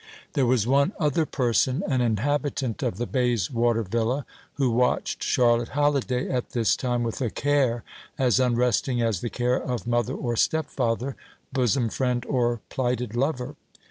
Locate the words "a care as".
7.21-8.39